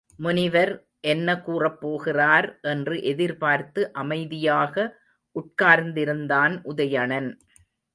முனிவர் 0.17 0.71
என்ன 1.03 1.41
கூறப் 1.41 1.81
போகிறார் 1.81 2.59
என்று 2.61 3.03
எதிர்பார்த்து 3.03 3.93
அமைதியாக 3.93 4.75
உட்கார்ந்திருந்தான் 5.35 6.55
உதயணன். 6.63 7.31